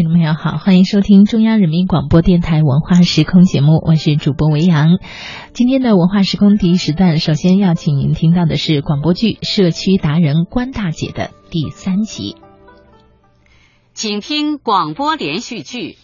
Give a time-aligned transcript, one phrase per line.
[0.00, 4.98] 听众朋友好，欢迎收听中央人民广播电台文化时空节目，我是主播维扬。
[5.52, 12.38] 今天的文化时空第一时段，首先要请您听到的是广播剧《社区达人关大姐》的第三集。
[13.92, 15.78] 请听广播连续剧《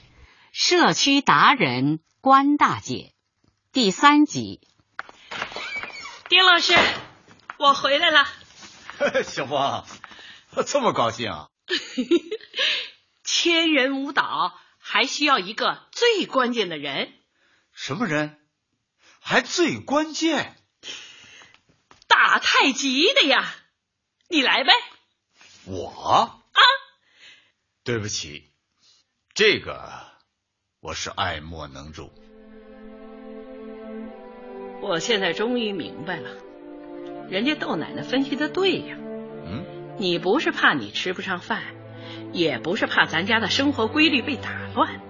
[0.52, 2.94] 社区达人关大姐》
[3.72, 4.60] 第三集。
[6.28, 6.74] 丁老师，
[7.58, 8.26] 我回来了。
[9.24, 9.86] 小芳，
[10.66, 11.46] 这么高兴啊！
[13.26, 17.12] 千人舞蹈还需要一个最关键的人。
[17.72, 18.38] 什么人？
[19.20, 20.56] 还最关键？
[22.06, 23.52] 打太极的呀！
[24.28, 24.72] 你来呗。
[25.66, 26.62] 我啊？
[27.82, 28.52] 对不起，
[29.34, 30.06] 这个
[30.80, 32.12] 我是爱莫能助。
[34.80, 36.30] 我现在终于明白了，
[37.28, 38.96] 人家豆奶奶分析的对呀。
[38.98, 39.96] 嗯。
[39.98, 41.74] 你不是怕你吃不上饭，
[42.36, 45.00] 也不是怕咱家的生活规律被打乱，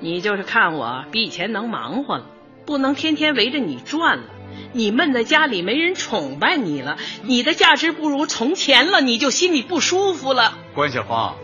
[0.00, 2.26] 你就是看我比以前能忙活了，
[2.66, 4.24] 不能天天围着你转了。
[4.72, 10.58] 你闷在家里没人崇拜你了，你的价值不如从前了，你就心里不舒服了。
[10.74, 11.36] 关小芳，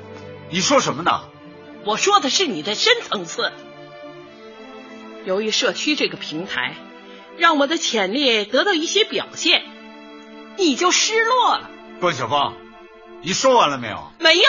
[0.51, 1.23] 你说什么呢？
[1.85, 3.53] 我说的是你的深层次。
[5.25, 6.75] 由于社区这个平台，
[7.39, 9.63] 让我的潜力得到一些表现，
[10.57, 11.71] 你就失落了。
[12.01, 12.57] 关小芳，
[13.23, 14.13] 你说完了没有？
[14.19, 14.45] 没有。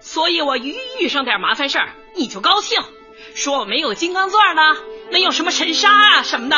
[0.00, 2.82] 所以我一遇上点麻烦事儿，你就高兴，
[3.34, 4.62] 说我没有金刚钻呢，
[5.10, 6.56] 没有什么神杀啊什么的。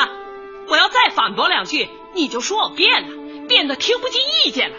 [0.69, 4.77] 我要再反驳两句，你就说我变了，变得听不进意见了。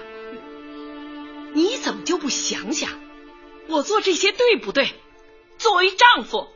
[1.53, 2.90] 你怎么就不想想，
[3.70, 4.94] 我做这些对不对？
[5.58, 6.48] 作为丈夫，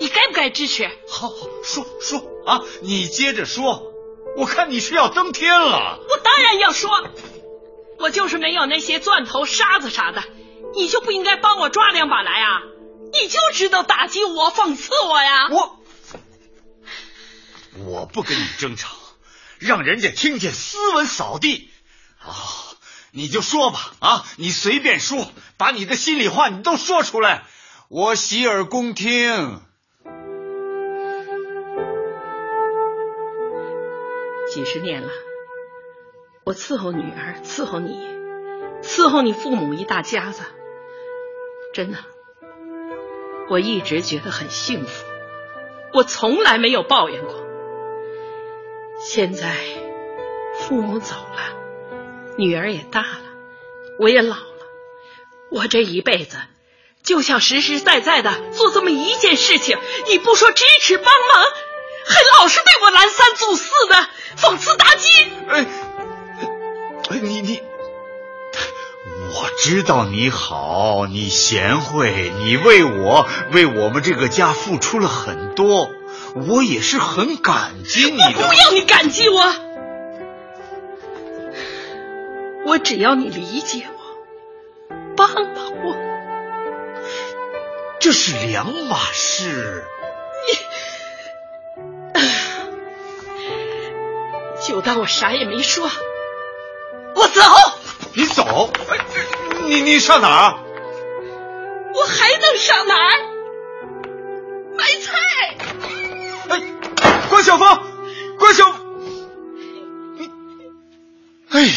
[0.00, 0.88] 你该不该支持？
[1.08, 3.92] 好，好说说啊，你接着说。
[4.34, 5.98] 我看你是要登天了。
[6.08, 6.88] 我当然要说。
[8.02, 10.24] 我就是没有那些钻头、沙子啥的，
[10.74, 12.60] 你就不应该帮我抓两把来啊？
[13.12, 15.48] 你就知道打击我、讽刺我呀？
[15.50, 15.78] 我
[17.86, 18.96] 我不跟你争吵，
[19.60, 21.70] 让人家听见斯文扫地
[22.18, 22.34] 啊！
[23.12, 27.44] 你就说吧啊，你随便说，把你的心里话你都说出来，
[27.88, 29.60] 我洗耳恭听。
[34.52, 35.08] 几十年了。
[36.44, 38.04] 我伺候女儿，伺候你，
[38.82, 40.42] 伺候你父母一大家子，
[41.72, 41.98] 真的，
[43.48, 45.04] 我一直觉得很幸福，
[45.94, 47.46] 我从来没有抱怨过。
[48.98, 49.54] 现在
[50.58, 51.56] 父母走了，
[52.36, 53.22] 女儿也大了，
[54.00, 54.66] 我也老了，
[55.48, 56.38] 我这一辈子
[57.04, 59.78] 就想实实在在的做这么一件事情，
[60.08, 61.44] 你不说支持帮忙，
[62.04, 63.94] 还老是对我拦三阻四的，
[64.38, 65.08] 讽刺打击。
[65.48, 65.66] 哎。
[67.10, 67.62] 你你，
[69.34, 75.90] 我知道你好，你贤惠，你为我为我们这个家付出了很多，
[76.48, 78.24] 我也是很感激你的。
[78.24, 79.54] 我不要你感激我，
[82.66, 85.44] 我只要你理解我，帮帮
[85.84, 85.96] 我。
[88.00, 89.84] 这是两码事。
[92.14, 92.18] 你，
[94.66, 95.90] 就当我啥也没说。
[97.14, 97.42] 我走，
[98.14, 98.70] 你走，
[99.66, 100.54] 你你上哪儿？
[101.94, 103.10] 我还能上哪儿？
[104.76, 105.10] 买菜。
[106.48, 106.60] 哎，
[107.28, 107.82] 关小芳，
[108.38, 108.64] 关小，
[110.16, 110.30] 你，
[111.50, 111.68] 哎，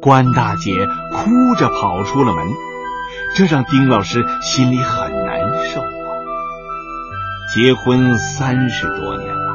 [0.00, 2.48] 关大姐哭着跑出了门，
[3.34, 5.40] 这让丁老师心里很难
[5.72, 5.86] 受啊。
[7.54, 9.47] 结婚三十多年了。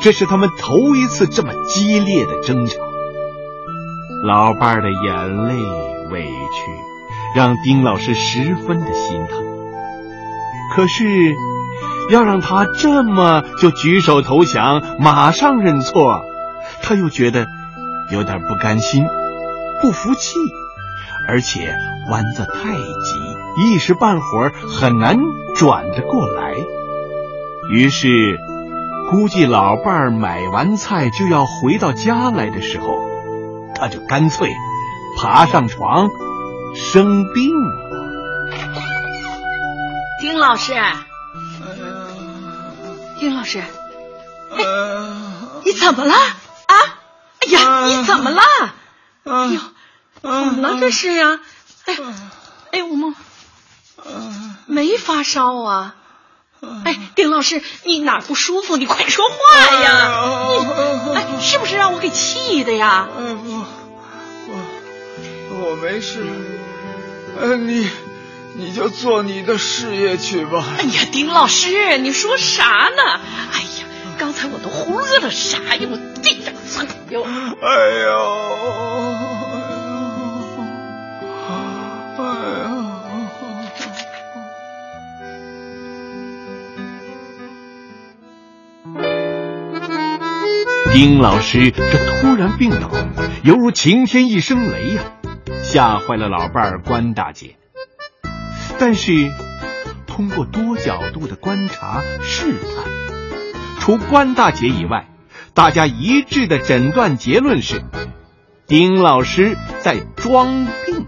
[0.00, 2.76] 这是他们头一次这么激烈的争吵，
[4.24, 5.54] 老伴儿的眼泪
[6.10, 9.44] 委屈，让丁老师十分的心疼。
[10.74, 11.34] 可是，
[12.10, 16.22] 要让他这么就举手投降，马上认错，
[16.82, 17.46] 他又觉得
[18.12, 19.04] 有点不甘心、
[19.82, 20.36] 不服气，
[21.28, 21.74] 而且
[22.10, 25.16] 弯子太急，一时半会儿很难
[25.56, 26.54] 转得过来。
[27.72, 28.38] 于是。
[29.10, 32.98] 估计老伴儿买完菜就要回到家来的时候，
[33.74, 34.50] 他就干脆
[35.16, 36.08] 爬上床
[36.74, 37.88] 生病了。
[40.20, 40.74] 丁老师，
[43.18, 43.62] 丁老师，
[45.64, 46.74] 你怎么了啊？
[47.40, 48.42] 哎呀，你怎么了？
[49.24, 49.60] 哎呦，
[50.20, 51.40] 怎么了这是呀？
[51.86, 51.96] 哎，
[52.72, 53.14] 哎，我们
[54.66, 55.94] 没发烧啊。
[56.84, 58.76] 哎，丁老师，你哪不舒服？
[58.76, 59.34] 你快说话
[59.80, 60.48] 呀！
[60.50, 63.08] 你哎，是不是让我给气的呀？
[63.16, 63.66] 我，
[64.48, 66.24] 我，我没事。
[67.40, 67.88] 呃，你
[68.56, 70.64] 你就做你的事业去吧。
[70.78, 72.64] 哎呀，丁老师，你说啥
[72.96, 73.20] 呢？
[73.52, 73.86] 哎呀，
[74.18, 75.80] 刚才我都忽略了啥呀？
[75.90, 75.98] 我？
[76.22, 79.27] 这样子，哟，哎呦。
[91.00, 92.90] 丁老师这突然病倒，
[93.44, 95.02] 犹如晴天一声雷呀，
[95.62, 97.54] 吓坏了老伴儿关大姐。
[98.80, 99.30] 但是，
[100.08, 102.84] 通过多角度的观察试探，
[103.78, 105.06] 除关大姐以外，
[105.54, 107.80] 大家一致的诊断结论是：
[108.66, 111.06] 丁老师在装病。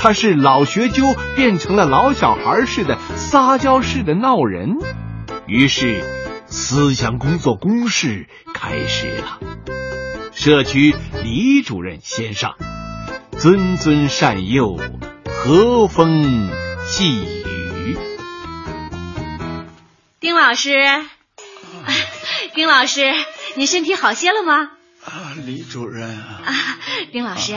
[0.00, 4.76] 他是老学究变成了老小孩似的撒娇似的闹人，
[5.48, 6.00] 于是
[6.46, 8.28] 思想工作公式
[8.60, 9.38] 开始了。
[10.32, 12.56] 社区李主任先上，
[13.38, 14.76] 谆谆善诱，
[15.24, 16.50] 和风
[16.84, 17.96] 细雨。
[20.18, 20.72] 丁老师，
[22.54, 23.14] 丁老师，
[23.54, 24.72] 你身体好些了吗？
[25.04, 26.78] 啊，李主任啊，
[27.12, 27.56] 丁老师，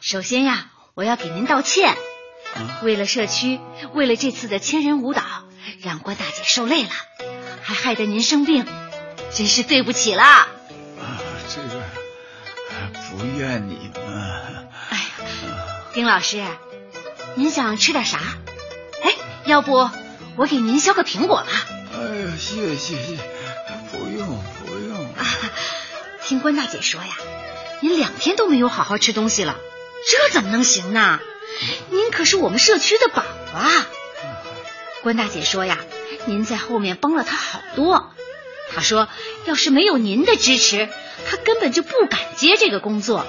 [0.00, 0.68] 首先呀。
[0.94, 1.96] 我要给您道歉，
[2.82, 3.58] 为了社区，
[3.94, 5.22] 为了这次的千人舞蹈，
[5.82, 6.90] 让关大姐受累了，
[7.62, 8.66] 还害得您生病，
[9.34, 10.22] 真是对不起了。
[10.22, 10.48] 啊，
[11.48, 11.82] 这个
[13.10, 14.68] 不怨你们。
[14.90, 15.04] 哎呀，
[15.94, 16.44] 丁老师，
[17.36, 18.18] 您想吃点啥？
[19.02, 19.88] 哎，要不
[20.36, 21.46] 我给您削个苹果吧？
[21.92, 23.18] 哎呀，谢谢谢，
[23.90, 25.04] 不用不用。
[25.14, 25.24] 啊，
[26.24, 27.08] 听关大姐说呀，
[27.80, 29.56] 您两天都没有好好吃东西了。
[30.08, 31.20] 这怎么能行呢？
[31.90, 33.86] 您可是我们社区的宝啊！
[35.02, 35.78] 关大姐说呀，
[36.26, 38.10] 您在后面帮了她好多。
[38.74, 39.08] 她说，
[39.46, 40.88] 要是没有您的支持，
[41.28, 43.26] 他根本就不敢接这个工作。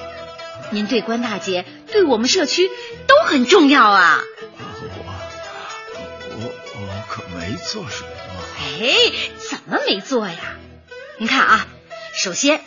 [0.71, 2.69] 您对关大姐，对我们社区
[3.07, 4.21] 都很重要啊！
[4.57, 8.09] 我我我可没做什么。
[8.59, 10.37] 哎，怎么没做呀？
[11.17, 11.67] 您看啊，
[12.13, 12.61] 首先，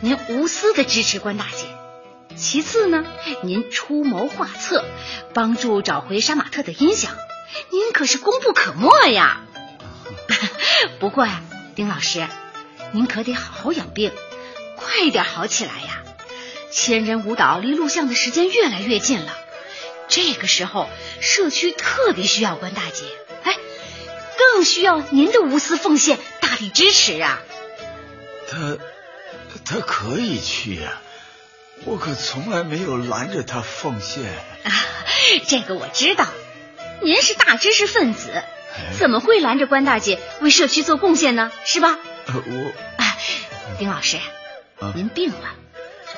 [0.00, 1.66] 您无私的支持关大姐。
[2.36, 3.04] 其次呢，
[3.42, 4.84] 您出谋划策，
[5.34, 7.12] 帮助找回杀马特的音响，
[7.70, 9.42] 您可是功不可没呀。
[10.98, 11.42] 不过呀，
[11.74, 12.26] 丁老师，
[12.92, 14.12] 您可得好好养病，
[14.76, 16.02] 快点好起来呀。
[16.72, 19.36] 千人舞蹈离录像的时间越来越近了，
[20.08, 20.88] 这个时候
[21.20, 23.04] 社区特别需要关大姐，
[23.44, 23.56] 哎，
[24.38, 27.40] 更需要您的无私奉献、大力支持啊。
[28.50, 28.78] 他
[29.64, 31.00] 他可以去呀。
[31.86, 34.24] 我可从来没有拦着他奉献
[34.64, 34.70] 啊！
[35.46, 36.26] 这个我知道，
[37.00, 38.44] 您是大知识分子，
[38.98, 41.50] 怎么会拦着关大姐为社区做贡献呢？
[41.64, 41.98] 是吧？
[42.26, 42.72] 我，
[43.78, 44.18] 丁老师，
[44.94, 45.54] 您病了，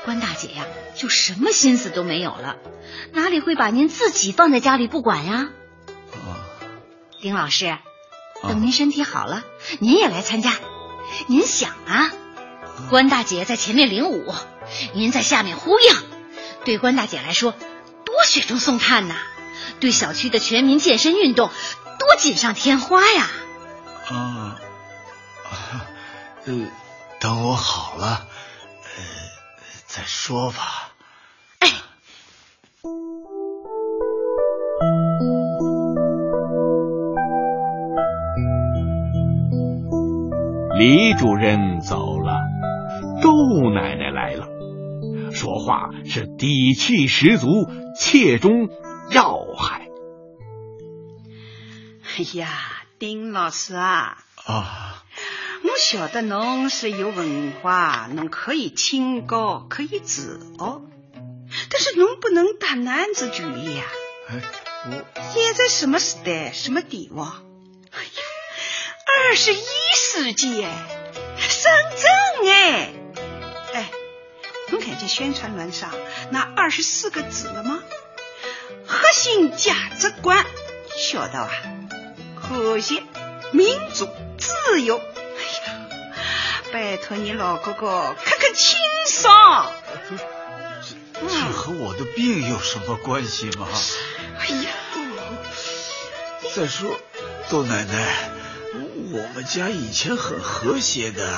[0.05, 2.57] 关大姐呀，就什么心思都没有了，
[3.13, 5.49] 哪里会把您自己放在家里不管呀？
[6.13, 6.43] 啊，
[7.21, 7.79] 丁老师，
[8.43, 9.45] 等您身体好了，
[9.79, 10.53] 您也来参加。
[11.27, 12.11] 您想啊，
[12.89, 14.35] 关大姐在前面领舞。
[14.95, 15.95] 您在下面呼应，
[16.65, 17.53] 对关大姐来说
[18.05, 19.17] 多雪中送炭呐，
[19.81, 21.51] 对小区的全民健身运动
[22.03, 23.29] 多锦上添花呀！
[24.11, 24.57] 啊，
[26.47, 26.67] 呃，
[27.21, 28.27] 等我好了，
[28.83, 29.03] 呃，
[29.87, 30.91] 再说吧。
[31.61, 31.69] 哎，
[40.79, 42.41] 李主任走了，
[43.23, 44.49] 窦奶奶来了。
[45.33, 47.47] 说话是底气十足，
[47.97, 48.69] 切中
[52.23, 54.17] 哎呀，丁老师啊！
[54.45, 55.03] 啊，
[55.65, 60.83] 我晓得侬是有文化，侬可以清高，可以自傲，
[61.69, 63.83] 但是侬不能打男子主义呀！
[64.29, 64.41] 哎，
[64.87, 67.43] 我现在什么时代，什么地方？
[67.91, 68.23] 哎呀，
[69.29, 69.65] 二十一
[69.97, 70.71] 世纪哎，
[71.41, 72.93] 深圳哎！
[73.75, 73.91] 哎
[74.71, 75.93] 侬看见宣传栏上
[76.31, 77.83] 那二十四个字了吗？
[78.87, 80.47] 核心价值观，
[80.97, 81.51] 晓得吧？
[82.43, 83.03] 和谐、
[83.53, 84.09] 民主、
[84.39, 84.99] 自由。
[84.99, 85.79] 哎呀，
[86.73, 89.73] 拜托你老哥哥，看看清爽。
[90.09, 93.69] 这这和我的病有什么关系吗？
[94.39, 94.71] 哎呀，
[96.55, 96.99] 再说，
[97.49, 98.31] 窦奶奶，
[99.13, 101.29] 我们家以前很和谐的，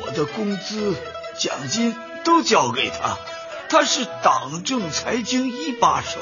[0.00, 0.94] 我的工资、
[1.38, 1.94] 奖金。
[2.24, 3.18] 都交给他，
[3.68, 6.20] 他是党政财经一把手，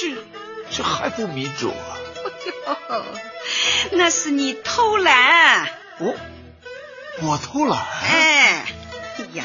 [0.00, 0.14] 这
[0.70, 1.98] 这还不民主啊？
[3.92, 5.68] 那是你偷懒。
[5.98, 6.16] 我
[7.22, 7.78] 我偷懒？
[7.78, 8.66] 哎
[9.34, 9.44] 呀，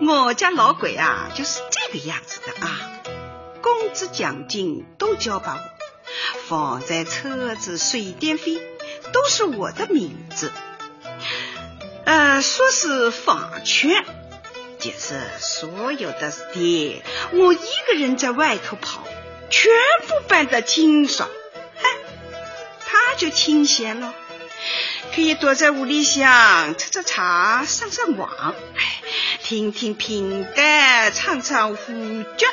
[0.00, 2.78] 我家老鬼啊，就是这个样子的啊，
[3.62, 5.58] 工资奖金都交给我，
[6.48, 8.60] 房产、车子、水电费
[9.12, 10.52] 都是我的名字。
[12.04, 14.04] 呃，说是房权，
[14.78, 17.58] 就是所有的事的，我一
[17.88, 19.04] 个人在外头跑，
[19.50, 19.70] 全
[20.06, 21.28] 部办得清爽。
[23.16, 24.14] 就清闲了，
[25.14, 29.02] 可以躲在屋里向吃吃茶，上上网，哎，
[29.42, 32.48] 听听评弹，唱唱胡椒。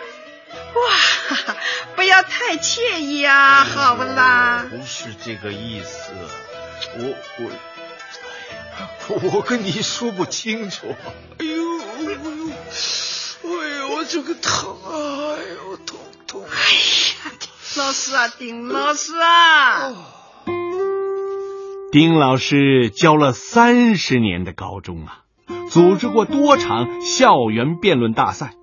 [0.75, 1.55] 哇，
[1.95, 4.65] 不要太惬意啊，好不啦？
[4.69, 6.11] 不是这个意思，
[6.95, 7.51] 我我。
[9.09, 10.95] 我跟你说不清楚，
[11.39, 12.51] 哎呦，哎呦，
[13.43, 15.97] 哎呦，我这个疼啊，哎呦，痛
[16.27, 16.45] 痛！
[16.45, 17.31] 哎呀，
[17.75, 19.93] 老师啊，丁老师啊，
[21.89, 25.21] 丁老师教了三十年的高中啊，
[25.69, 28.55] 组织过多场校园辩论大赛，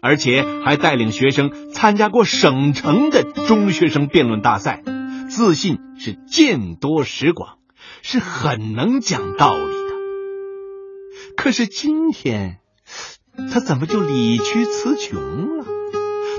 [0.00, 4.82] 而且还带领学生参加过省城的中学生辩论大赛，
[5.28, 7.58] 自信是见多识广。
[8.00, 9.94] 是很能讲道理的，
[11.36, 12.58] 可是今天
[13.50, 15.20] 他怎么就理屈词穷
[15.58, 15.66] 了？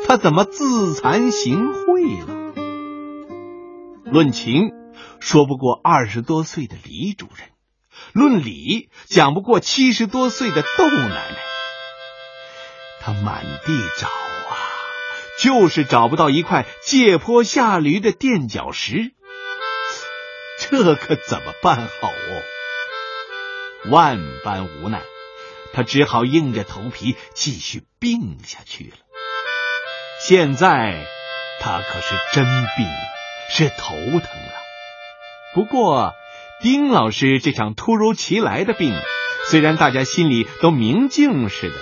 [0.07, 2.53] 他怎么自惭形秽了？
[4.11, 4.71] 论情
[5.19, 7.49] 说不过二十多岁的李主任，
[8.13, 11.37] 论理讲不过七十多岁的窦奶奶。
[13.01, 14.57] 他满地找啊，
[15.39, 19.13] 就是找不到一块借坡下驴的垫脚石。
[20.57, 22.41] 这可怎么办好哦？
[23.91, 25.01] 万般无奈，
[25.73, 28.97] 他只好硬着头皮继续病下去了。
[30.19, 31.05] 现在
[31.59, 32.87] 他可是真病，
[33.51, 34.64] 是头疼了。
[35.55, 36.13] 不过，
[36.61, 38.93] 丁老师这场突如其来的病，
[39.49, 41.75] 虽然大家心里都明镜似的，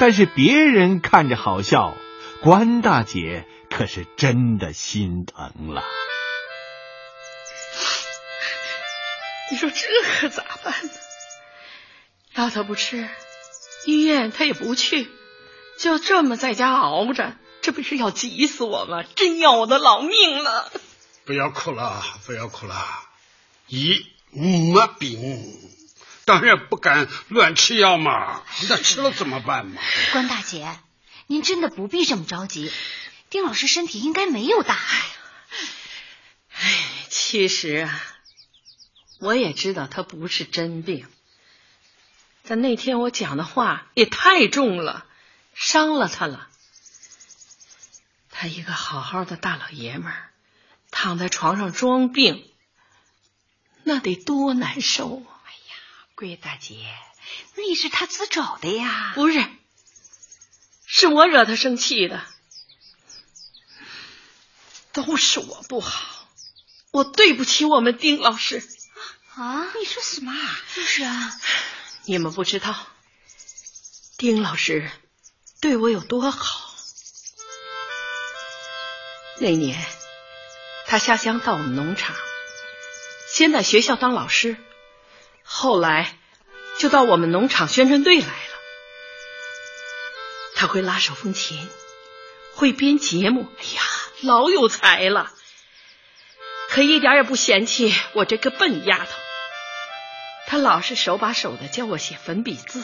[0.00, 1.94] 但是别人看着好笑，
[2.42, 5.84] 关大姐可是真的心疼了。
[9.50, 9.86] 你说这
[10.20, 10.90] 可咋办呢？
[12.34, 13.08] 药他不吃，
[13.84, 15.06] 医院他也不去，
[15.78, 19.02] 就这么在家熬着，这不是要急死我吗？
[19.16, 20.72] 真要我的老命了！
[21.26, 22.74] 不要哭了，不要哭了，
[23.68, 25.44] 姨没病，
[26.24, 28.42] 当然不敢乱吃药嘛。
[28.68, 29.80] 那吃了怎么办嘛？
[30.12, 30.78] 关大姐，
[31.26, 32.72] 您真的不必这么着急，
[33.30, 35.02] 丁老师身体应该没有大碍。
[36.52, 36.74] 哎，
[37.08, 38.02] 其实啊。
[39.20, 41.04] 我也知道他不是真病，
[42.46, 45.06] 但那天我讲的话也太重了，
[45.54, 46.48] 伤了他了。
[48.30, 50.30] 他一个好好的大老爷们儿，
[50.92, 52.48] 躺在床上装病，
[53.84, 55.40] 那得多难受啊！
[55.46, 55.76] 哎呀，
[56.14, 56.74] 桂大姐，
[57.56, 59.12] 那是他自找的呀。
[59.14, 59.44] 不是，
[60.86, 62.24] 是我惹他生气的，
[64.92, 66.28] 都是我不好，
[66.90, 68.62] 我对不起我们丁老师。
[69.34, 69.72] 啊！
[69.78, 70.32] 你说什么？
[70.74, 71.40] 就是啊，
[72.04, 72.88] 你们不知道，
[74.16, 74.90] 丁老师
[75.60, 76.74] 对我有多好。
[79.40, 79.86] 那年
[80.86, 82.16] 他下乡到我们农场，
[83.38, 84.56] 先在学校当老师，
[85.44, 86.18] 后来
[86.76, 88.32] 就到我们农场宣传队来了。
[90.56, 91.68] 他会拉手风琴，
[92.56, 93.82] 会编节目，哎呀，
[94.22, 95.32] 老有才了。
[96.68, 99.12] 可一点也不嫌弃我这个笨丫头。
[100.48, 102.82] 他老是手把手的教我写粉笔字，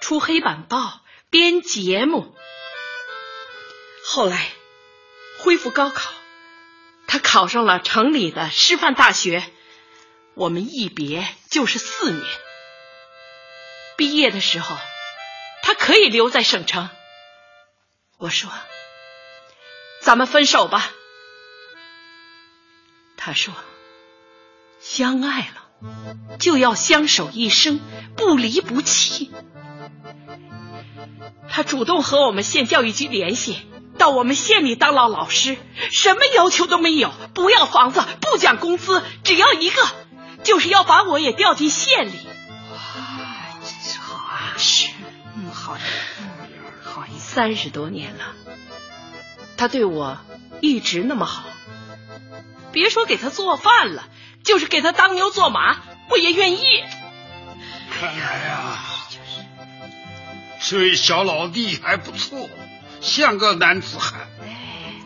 [0.00, 2.32] 出黑板报，编节目。
[4.04, 4.46] 后来
[5.40, 6.12] 恢复高考，
[7.08, 9.42] 他考上了城里的师范大学。
[10.34, 12.24] 我们一别就是四年。
[13.96, 14.76] 毕业的时候，
[15.62, 16.88] 他可以留在省城。
[18.18, 18.50] 我说
[20.00, 20.92] ：“咱们分手吧。”
[23.16, 23.54] 他说
[24.80, 25.58] ：“相爱了。”
[26.38, 27.80] 就要相守一生，
[28.16, 29.32] 不离不弃。
[31.50, 33.60] 他主动和我们县教育局联系，
[33.98, 35.56] 到我们县里当了老师，
[35.90, 39.82] 什么要求都没有，不要房子，不讲工资，只要一个，
[40.44, 42.26] 就是要把我也调进县里。
[42.70, 42.78] 哇，
[43.60, 44.54] 真是好啊！
[44.56, 44.88] 是，
[45.36, 45.80] 嗯，好的，
[46.20, 46.28] 嗯，
[46.82, 47.04] 好。
[47.18, 48.34] 三十多年了，
[49.56, 50.18] 他对我
[50.60, 51.44] 一直那么好，
[52.72, 54.08] 别说给他做饭了。
[54.44, 55.76] 就是给他当牛做马，
[56.08, 56.64] 我也愿意。
[57.92, 58.76] 看来呀，
[60.60, 62.50] 这位小老弟还不错，
[63.00, 64.26] 像个男子汉。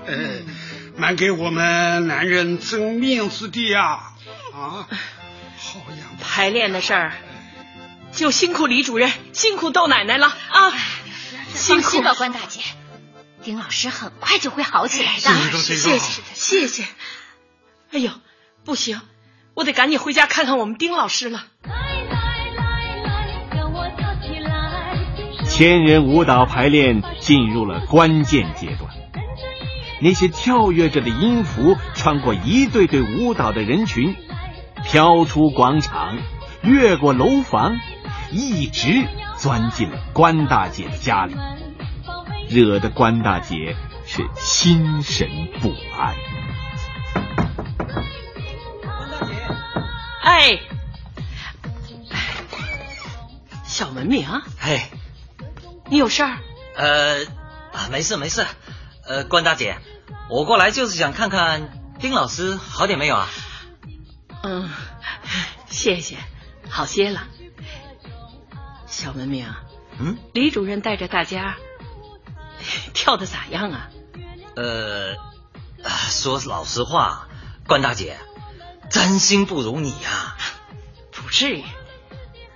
[0.06, 0.40] 哎，
[0.96, 4.14] 蛮给我们男人争面子的呀！
[4.54, 4.88] 啊，
[5.78, 6.24] 好样的！
[6.24, 7.12] 排练的事儿，
[8.12, 10.72] 就辛苦李主任辛苦豆奶奶了啊！
[11.54, 12.60] 辛苦了，关大姐。
[13.42, 15.20] 丁老师很快就会好起来的。
[15.58, 16.84] 谢谢谢谢。
[17.92, 18.10] 哎呦，
[18.64, 19.00] 不行，
[19.54, 21.44] 我得赶紧回家看看我们丁老师了。
[25.48, 28.90] 千人舞蹈排练进入了关键阶段，
[30.02, 34.16] 那些跳跃着的音符穿过一对对舞蹈的人群，
[34.86, 36.16] 飘出广场，
[36.62, 37.76] 越过楼房，
[38.30, 41.34] 一直钻进了关大姐的家里，
[42.48, 43.76] 惹得关大姐
[44.06, 45.28] 是心神
[45.60, 46.14] 不安。
[48.80, 49.34] 关大姐，
[50.22, 50.60] 哎，
[53.64, 54.24] 小文明，
[54.60, 54.88] 哎。
[55.88, 56.38] 你有事儿？
[56.74, 57.24] 呃，
[57.72, 58.44] 啊，没事没事。
[59.06, 59.78] 呃，关大姐，
[60.28, 63.28] 我过来就是想看看丁老师好点没有啊？
[64.42, 64.70] 嗯，
[65.68, 66.18] 谢谢，
[66.68, 67.26] 好些了。
[68.86, 69.52] 小文明，
[69.98, 71.56] 嗯，李主任带着大家
[72.94, 73.90] 跳的咋样啊？
[74.54, 75.16] 呃，
[76.10, 77.28] 说老实话，
[77.66, 78.16] 关大姐，
[78.90, 80.36] 真心不如你呀。
[81.12, 81.64] 不至于，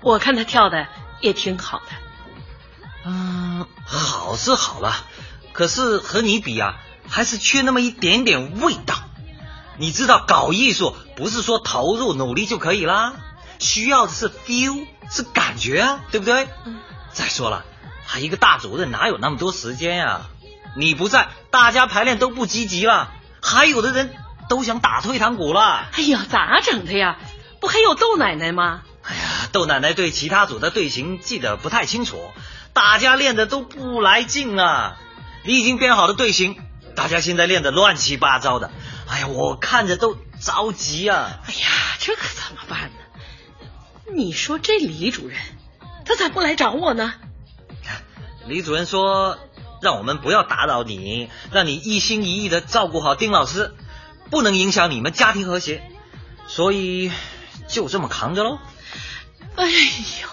[0.01, 0.87] 我看他跳的
[1.21, 1.87] 也挺好的。
[3.05, 4.95] 嗯，好是好了，
[5.53, 9.00] 可是和你比啊，还是缺那么一点点味道。
[9.81, 13.15] 你知道，搞艺术不是说投入努力就可以啦，
[13.59, 16.49] 需要的是 feel，是感觉啊，对不对？
[16.67, 16.79] 嗯。
[17.15, 17.65] 再说了，
[18.07, 20.27] 他一个大主任哪有那么多时间呀？
[20.77, 23.11] 你不在，大家排练都不积极了，
[23.41, 24.15] 还有的人
[24.51, 25.89] 都想打退堂鼓了。
[25.93, 27.17] 哎呀，咋整的呀？
[27.59, 28.83] 不还有豆奶奶吗？
[29.03, 32.21] 哎呀，豆奶奶对其他组的队形记得不太清楚。
[32.75, 34.99] 大家练的都不来劲啊！
[35.43, 36.57] 你已经编好的队形，
[36.95, 38.71] 大家现在练的乱七八糟的。
[39.11, 41.41] 哎呀，我看着都着急啊！
[41.45, 42.97] 哎呀，这可怎么办呢？
[44.15, 45.37] 你说这李主任，
[46.05, 47.15] 他咋不来找我呢？
[48.47, 49.39] 李主任说，
[49.83, 53.75] 让我们不要打扰你，让你一心一意的照顾好丁老师，
[54.31, 55.83] 不能影响你们家庭和谐，
[56.47, 57.11] 所以
[57.67, 58.59] 就这么扛着喽。
[59.57, 60.29] 哎呦！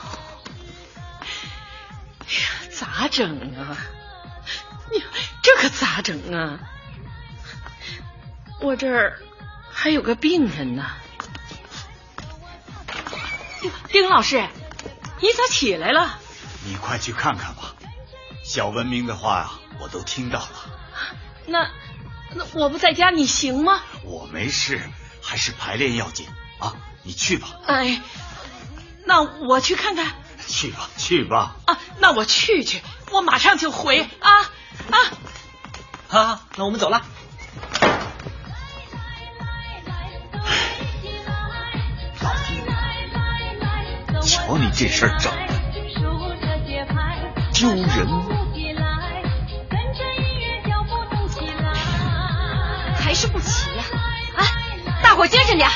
[2.70, 3.76] 咋整啊？
[4.92, 5.04] 你
[5.42, 6.60] 这可咋整啊？
[8.60, 9.20] 我这儿
[9.72, 10.86] 还有个病人呢。
[13.62, 14.48] 丁丁老师，
[15.22, 16.20] 你咋起来了？
[16.66, 17.74] 你快去看看吧。
[18.44, 20.50] 小文明的话呀，我都听到了。
[21.46, 21.70] 那
[22.34, 23.82] 那我不在家，你行吗？
[24.04, 24.82] 我没事，
[25.22, 26.28] 还是排练要紧
[26.60, 26.76] 啊！
[27.04, 27.48] 你去吧。
[27.66, 28.02] 哎，
[29.06, 30.14] 那我去看看。
[30.48, 31.56] 去吧，去吧。
[31.66, 34.32] 啊，那我去去，我马上就回啊
[34.92, 34.98] 啊！
[36.10, 37.06] 好，好，那我们走了。
[44.48, 45.54] 瞧你这事儿整的，
[47.54, 48.08] 丢人！
[52.96, 53.84] 还是不齐呀！
[54.38, 54.48] 啊，
[55.04, 55.70] 大伙精神点，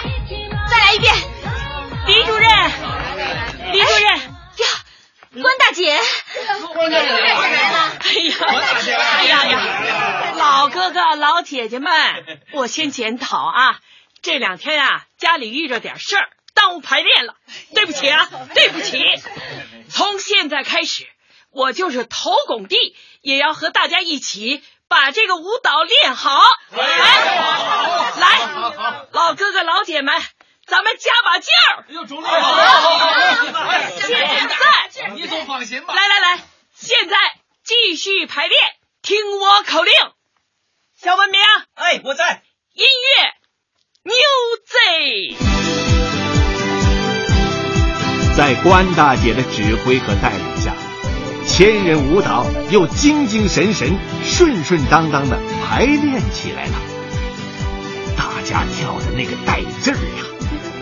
[0.69, 1.13] 再来一遍。
[2.07, 2.49] 李主任，
[3.73, 4.21] 李主任。
[5.33, 5.99] 关大姐，
[6.73, 7.91] 关大姐来了！
[7.99, 8.35] 哎呀，
[9.17, 11.91] 哎呀呀，老哥哥、老姐姐们，
[12.53, 13.79] 我先检讨啊，
[14.21, 16.29] 这两天啊，家里遇着点事儿，
[16.61, 17.33] 耽误排练了，
[17.73, 19.03] 对不起啊，对不起。
[19.89, 21.07] 从现在开始，
[21.49, 26.39] 我就是头拱地，也要和大家一起把这个舞蹈练好。
[26.69, 26.85] 来，
[28.19, 28.39] 来，
[29.11, 30.21] 老哥哥、老姐们。
[30.67, 31.85] 咱们加把劲儿！
[31.89, 32.31] 哎呦，主任，
[33.99, 34.09] 现
[34.47, 35.93] 在你总放心吧。
[35.93, 36.39] 来来来，
[36.73, 37.17] 现在
[37.63, 38.61] 继续排练，
[39.01, 39.93] 听我口令。
[40.95, 41.41] 小文明，
[41.73, 42.43] 哎，我在。
[42.73, 42.85] 音
[43.17, 43.33] 乐
[44.05, 45.35] ，music。
[48.35, 50.73] 在关大姐的指挥和带领下，
[51.45, 56.73] 千人舞蹈又精精神神、顺顺当当的排练起来了。
[58.17, 60.23] 大家跳的那个带劲儿呀！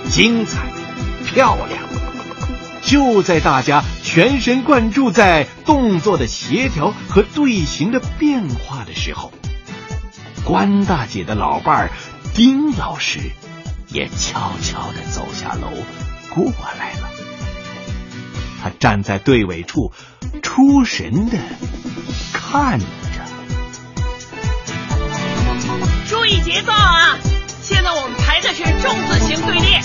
[0.09, 0.61] 精彩，
[1.25, 1.79] 漂亮！
[2.83, 9.31] 就在大家全神贯注在动作的协调和队形的变化的时候，
[10.43, 11.91] 关大姐的老伴儿
[12.33, 13.19] 丁老师
[13.89, 15.67] 也悄悄的走下楼
[16.33, 17.08] 过来了。
[18.61, 19.91] 他站在队尾处，
[20.41, 21.37] 出神的
[22.33, 22.85] 看着。
[26.07, 27.17] 注意节奏啊！
[27.61, 29.81] 现在我们排的是重字形队列。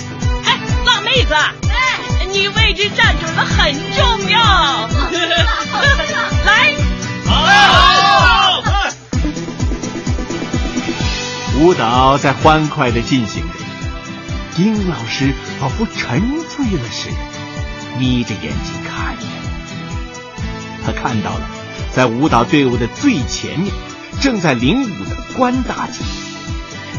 [1.03, 4.39] 妹子，哎，你位置站准了很重要。
[6.45, 6.73] 来，
[7.27, 8.63] 好，
[11.59, 13.49] 舞蹈在欢快的进行着，
[14.55, 17.17] 丁老师仿佛沉醉了似的，
[17.97, 19.23] 眯着眼睛看着。
[20.85, 21.49] 他看到了，
[21.91, 23.73] 在舞蹈队伍的最前面，
[24.21, 25.99] 正在领舞的关大姐，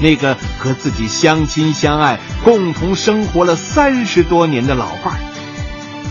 [0.01, 5.21] 那个和自己相亲相爱、共同生活了三十多年的老伴儿。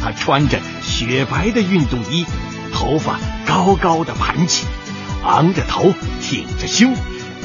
[0.02, 2.26] 她穿着雪白的运动衣，
[2.74, 4.66] 头发高高的盘起，
[5.24, 6.96] 昂着头，挺着胸，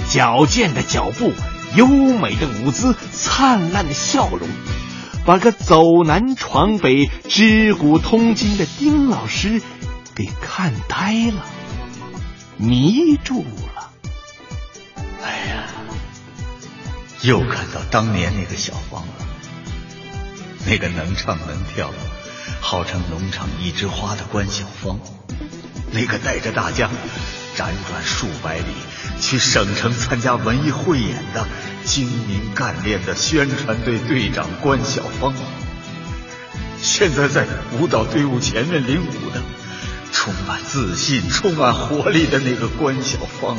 [0.09, 1.33] 矫健的脚步，
[1.75, 4.49] 优美的舞姿，灿烂的笑容。
[5.25, 9.63] 把个走南闯北、知古通今的丁老师
[10.15, 11.47] 给看呆了，
[12.57, 13.91] 迷住了。
[15.23, 15.65] 哎呀，
[17.23, 19.27] 又看到当年那个小芳了，
[20.67, 21.93] 那个能唱能跳、
[22.61, 24.99] 号称农场一枝花的关小芳，
[25.93, 26.89] 那个带着大家
[27.57, 28.65] 辗转数百里
[29.21, 31.47] 去省城参加文艺汇演的。
[31.85, 35.35] 精明干练的宣传队队长关晓芳，
[36.81, 39.43] 现在在舞蹈队伍前面领舞的，
[40.13, 43.57] 充满自信、充满活力的那个关晓芳！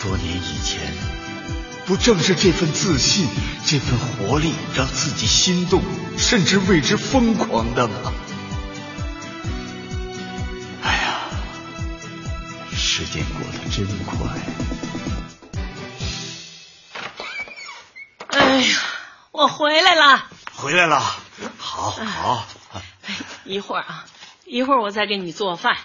[0.00, 0.80] 多年以前，
[1.86, 3.26] 不正是这份自信、
[3.64, 5.82] 这份活力，让自己心动，
[6.16, 8.12] 甚至为之疯狂的吗？
[10.82, 11.18] 哎呀，
[12.76, 14.28] 时间过得真快。
[19.46, 20.28] 我回来了！
[20.56, 20.98] 回来了，
[21.56, 22.44] 好，好。
[23.44, 24.04] 一会儿啊，
[24.44, 25.78] 一会儿我再给你做饭。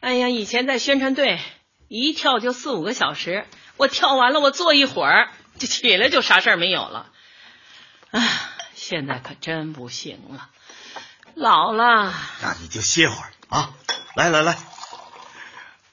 [0.00, 1.40] 哎呀，以前在宣传队，
[1.88, 3.46] 一跳就四五个小时，
[3.78, 7.06] 我跳完了，我坐一会儿就起来，就啥事儿没有了。
[8.10, 8.28] 哎，
[8.74, 10.50] 现在可真不行了，
[11.34, 12.12] 老了。
[12.42, 13.70] 那你就歇会儿啊！
[14.14, 14.58] 来来来，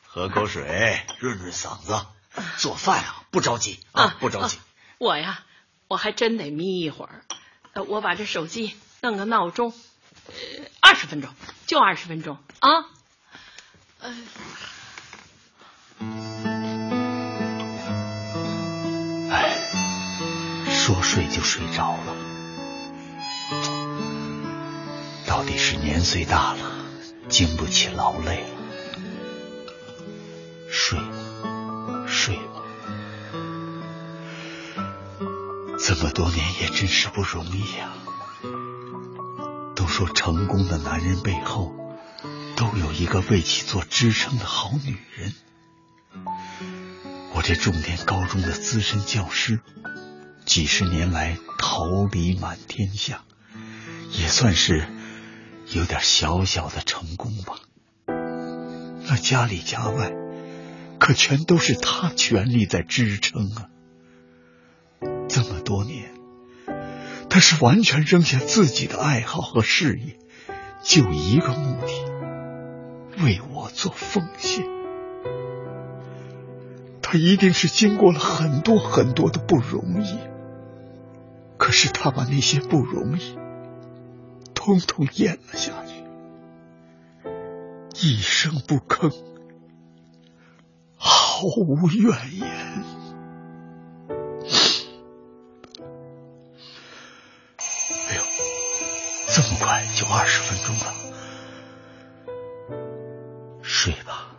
[0.05, 2.05] 喝口水润润嗓子。
[2.57, 4.59] 做饭啊，不着急啊，不着急。
[4.97, 5.45] 我呀。
[5.87, 7.23] 我还真得眯一会儿，
[7.87, 9.73] 我把这手机弄个闹钟，
[10.27, 10.33] 呃，
[10.81, 11.29] 二十分钟，
[11.65, 12.85] 就二十分钟啊。
[19.29, 19.57] 哎，
[20.69, 22.15] 说睡就睡着了，
[25.25, 26.59] 到底是年岁大了，
[27.29, 28.49] 经不起劳累了。
[30.69, 31.26] 睡，睡。
[35.87, 37.93] 这么多年也真是不容易呀。
[39.73, 41.73] 都说成功的男人背后
[42.57, 45.33] 都有一个为其做支撑的好女人。
[47.33, 49.61] 我这重点高中的资深教师，
[50.45, 53.23] 几十年来桃李满天下，
[54.11, 54.89] 也算是
[55.71, 57.61] 有点小小的成功吧。
[59.07, 60.11] 那家里家外
[60.99, 63.69] 可全都是他全力在支撑啊。
[65.27, 66.11] 这么多年，
[67.29, 70.17] 他是完全扔下自己的爱好和事业，
[70.83, 71.87] 就一个目的，
[73.23, 74.65] 为我做奉献。
[77.01, 80.17] 他一定是经过了很多很多的不容易，
[81.57, 83.37] 可是他把那些不容易，
[84.53, 86.03] 通通咽了下去，
[88.07, 89.13] 一声不吭，
[90.97, 92.56] 毫无怨言。
[99.47, 100.93] 很快就二十分钟了，
[103.61, 104.35] 睡吧，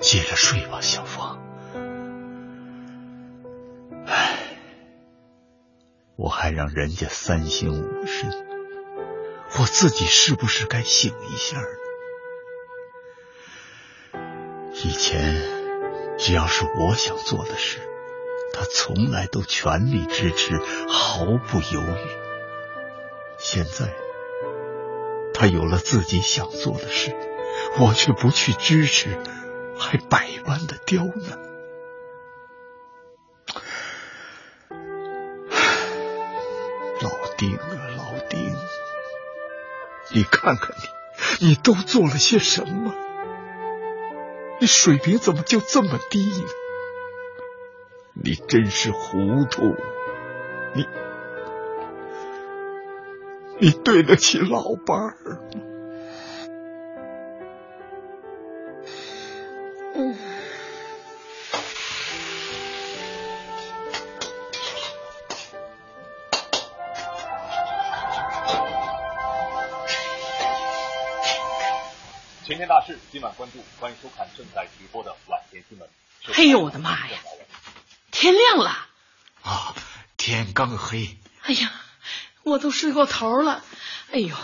[0.00, 1.42] 接着睡吧，小芳。
[4.06, 4.38] 唉，
[6.14, 8.30] 我还让人家三省吾身，
[9.58, 11.66] 我自己是不是该醒一下呢？
[14.84, 15.42] 以前
[16.18, 17.80] 只要是我想做的事，
[18.54, 22.21] 他从来都全力支持，毫不犹豫。
[23.54, 23.94] 现在，
[25.34, 27.14] 他有了自己想做的事，
[27.78, 29.18] 我却不去支持，
[29.78, 31.38] 还百般的刁难。
[37.02, 38.56] 老丁啊，老丁，
[40.14, 40.74] 你看看
[41.38, 42.94] 你，你都做了些什么？
[44.60, 46.44] 你水平怎么就这么低呢？
[48.14, 49.76] 你真是糊涂，
[50.74, 50.86] 你。
[53.62, 55.38] 你对得起老伴儿吗？
[59.94, 60.16] 嗯。
[72.44, 75.88] 前天大事，今晚关注，欢迎收看正在直播的晚间新闻。
[76.34, 77.16] 哎呦我的妈呀！
[78.10, 78.88] 天亮了。
[79.42, 79.72] 啊，
[80.16, 81.16] 天刚黑。
[81.42, 81.81] 哎呀。
[82.52, 83.64] 我都睡过头了，
[84.12, 84.36] 哎呦，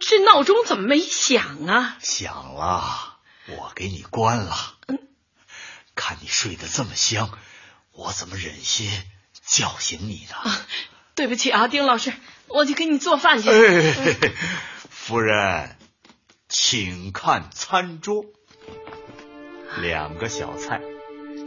[0.00, 1.96] 这闹钟怎么没响啊？
[2.00, 3.18] 响了，
[3.48, 4.74] 我给你关了。
[4.88, 4.98] 嗯
[5.94, 7.30] 看你睡得这么香，
[7.92, 8.90] 我怎么忍心
[9.46, 10.50] 叫醒你呢？
[10.50, 10.66] 啊，
[11.14, 12.14] 对不起啊，丁老师，
[12.48, 13.50] 我去给你做饭去。
[13.50, 14.32] 哎，
[14.88, 15.76] 夫人，
[16.48, 18.24] 请看餐桌，
[19.80, 20.80] 两个小菜，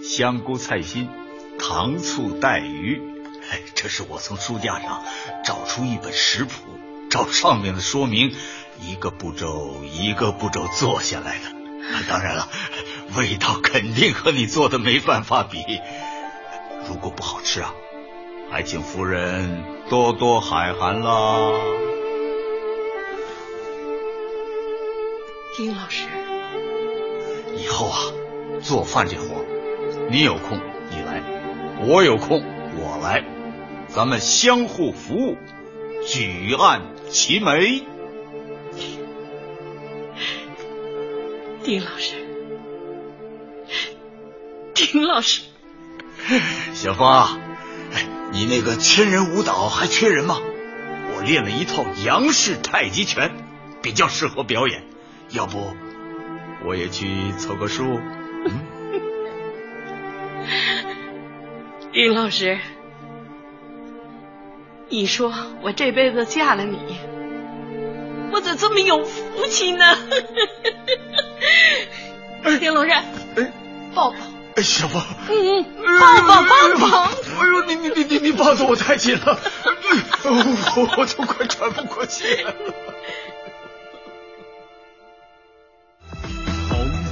[0.03, 1.09] 香菇菜心，
[1.57, 3.14] 糖醋带鱼。
[3.51, 5.03] 哎，这是我从书架上
[5.43, 6.51] 找出一本食谱，
[7.09, 8.35] 照上面的说明，
[8.79, 11.55] 一个步骤一个步骤做下来的。
[12.09, 12.49] 当然了，
[13.15, 15.59] 味道肯定和你做的没办法比。
[16.87, 17.73] 如果不好吃啊，
[18.51, 21.51] 还请夫人多多海涵啦。
[25.55, 26.07] 丁老师，
[27.55, 27.99] 以后啊，
[28.61, 29.45] 做饭这活，
[30.09, 31.23] 你有空你来，
[31.87, 32.43] 我有空
[32.77, 33.23] 我来，
[33.95, 35.37] 咱们相互服务，
[36.05, 37.81] 举案齐眉。
[41.63, 42.15] 丁老师，
[44.73, 45.43] 丁老师，
[46.75, 47.39] 小芳，
[47.93, 50.41] 哎，你那个千人舞蹈还缺人吗？
[51.15, 53.31] 我练了一套杨氏太极拳，
[53.81, 54.83] 比较适合表演，
[55.29, 55.73] 要不
[56.65, 57.85] 我也去凑个数？
[58.45, 58.61] 嗯，
[61.93, 62.59] 丁老师，
[64.89, 66.77] 你说我这辈子嫁了你，
[68.31, 69.97] 我咋这么有福气呢？
[72.59, 73.51] 丁老师，哎，
[73.93, 74.17] 抱抱。
[74.55, 75.65] 哎，小芳，嗯，
[75.99, 77.03] 抱抱抱抱。
[77.03, 79.39] 哎呦，你你你你你抱着我太紧了，
[80.23, 82.73] 我我都快喘不过气来了。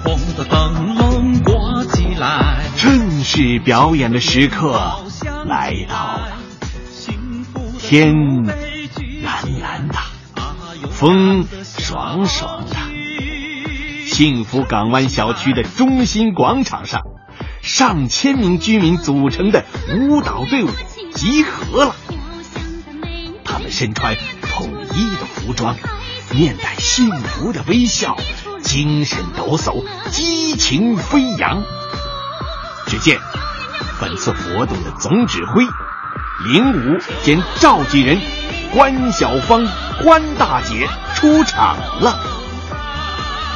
[0.05, 4.79] 红红的灯笼挂起来，正式表演的时刻
[5.47, 6.32] 来到了。
[7.93, 8.15] 天
[9.21, 9.99] 蓝蓝的，
[10.89, 12.75] 风爽爽的。
[14.07, 17.03] 幸福港湾小区的中心广场上，
[17.61, 19.63] 上千名居民组成的
[19.95, 20.69] 舞蹈队伍
[21.13, 21.95] 集合了。
[23.45, 25.75] 他们身穿统一的服装，
[26.31, 28.17] 面带幸福的微笑，
[28.63, 31.61] 精神抖擞，激情飞扬。
[32.87, 33.19] 只见
[34.01, 35.63] 本次活动的总指挥、
[36.45, 38.19] 领舞兼召集人
[38.71, 39.65] 关小芳
[40.01, 42.19] 关大姐出场了。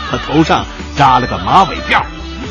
[0.09, 2.01] 她头上扎了个马尾辫，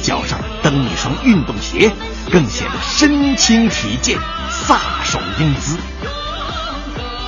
[0.03, 1.91] 脚上蹬一双运动鞋，
[2.31, 4.19] 更显得身轻体健、
[4.51, 5.79] 飒爽英姿。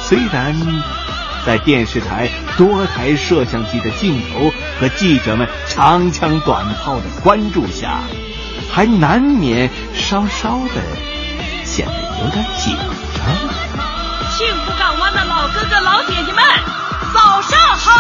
[0.03, 0.55] 虽然
[1.47, 8.01] 在电视台多台摄像机的镜头和记者们长枪短炮的关注下，
[8.71, 10.83] 还难免稍稍的
[11.64, 11.92] 显得
[12.23, 12.77] 有点紧。
[14.31, 16.45] 幸福港湾的老哥哥、老姐姐们，
[17.12, 17.91] 早上好！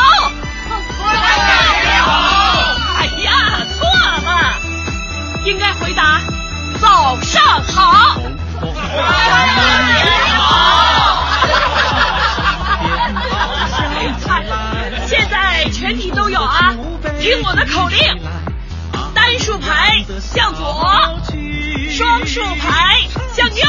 [2.04, 2.76] 好！
[2.98, 3.30] 哎呀，
[3.76, 4.54] 错了，
[5.44, 6.20] 应该回答
[6.80, 7.42] 早上
[7.74, 8.14] 好。
[15.06, 16.74] 现在全体都有啊，
[17.20, 17.98] 听我的口令：
[19.14, 20.84] 单数牌向左，
[21.90, 23.00] 双数牌
[23.34, 23.64] 向右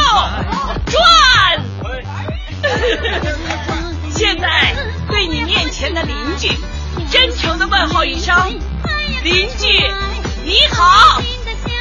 [0.85, 0.99] 转。
[4.31, 4.75] 现在
[5.07, 6.55] 对你面前的邻居。
[7.09, 8.35] 真诚的问候一声，
[9.23, 9.67] 邻居
[10.43, 11.25] 你好，邻
[11.65, 11.71] 居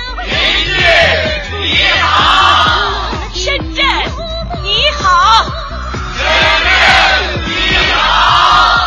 [1.61, 3.85] 你好，深圳
[4.63, 5.45] 你好，
[6.17, 6.25] 深
[6.65, 6.73] 圳
[7.45, 7.53] 你
[7.93, 8.78] 好，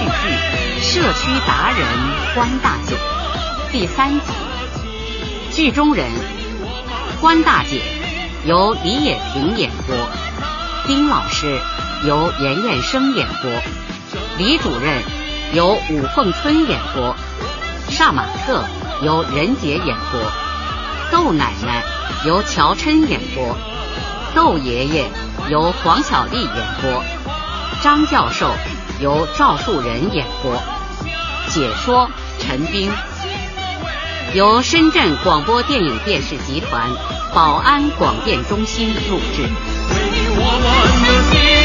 [0.00, 0.12] 续剧
[0.82, 1.86] 《社区达人
[2.34, 2.96] 关大姐》
[3.70, 4.32] 第三集，
[5.52, 6.10] 剧中人
[7.20, 7.82] 关大姐
[8.46, 9.94] 由李野平演播，
[10.86, 11.60] 丁老师
[12.06, 13.50] 由严彦生演播，
[14.38, 15.02] 李主任
[15.52, 17.14] 由武凤春演播，
[17.90, 18.64] 萨马特
[19.02, 20.18] 由任杰演播，
[21.10, 21.82] 窦奶奶
[22.24, 23.54] 由乔琛演播，
[24.34, 25.10] 窦爷爷
[25.50, 27.04] 由黄小丽演播，
[27.82, 28.50] 张教授。
[29.00, 30.54] 由赵树人演播，
[31.48, 32.92] 解说陈斌，
[34.34, 36.90] 由深圳广播电影电视集团
[37.34, 39.42] 宝安广电中心录制。
[39.42, 39.48] 为
[40.36, 40.70] 我们
[41.32, 41.59] 的